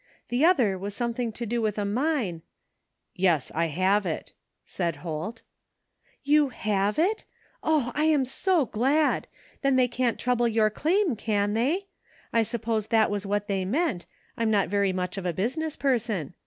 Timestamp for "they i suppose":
11.53-12.87